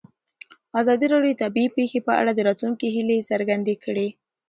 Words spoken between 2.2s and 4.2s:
د راتلونکي هیلې څرګندې کړې.